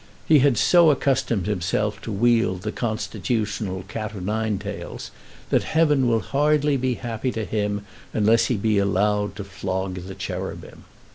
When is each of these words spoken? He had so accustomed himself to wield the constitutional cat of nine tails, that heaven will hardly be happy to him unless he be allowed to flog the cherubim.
He 0.27 0.39
had 0.39 0.57
so 0.57 0.89
accustomed 0.89 1.45
himself 1.45 2.01
to 2.01 2.11
wield 2.11 2.63
the 2.63 2.71
constitutional 2.71 3.83
cat 3.87 4.15
of 4.15 4.23
nine 4.25 4.57
tails, 4.57 5.11
that 5.51 5.61
heaven 5.61 6.07
will 6.07 6.21
hardly 6.21 6.75
be 6.75 6.95
happy 6.95 7.31
to 7.33 7.45
him 7.45 7.85
unless 8.11 8.45
he 8.45 8.57
be 8.57 8.79
allowed 8.79 9.35
to 9.35 9.43
flog 9.43 10.07
the 10.07 10.15
cherubim. 10.15 10.85